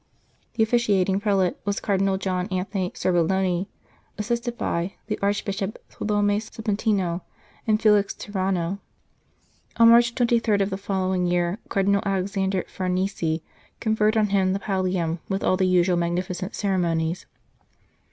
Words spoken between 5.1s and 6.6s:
Archbishop Tholome e